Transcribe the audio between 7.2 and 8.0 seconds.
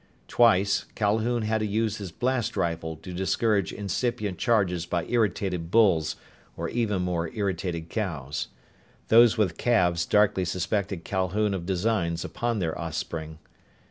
irritated